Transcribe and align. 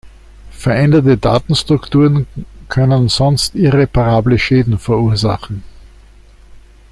Veränderte 0.53 1.15
Datenstrukturen 1.15 2.25
können 2.69 3.07
sonst 3.07 3.53
irreparable 3.53 4.39
Schäden 4.39 4.79
verursachen. 4.79 5.61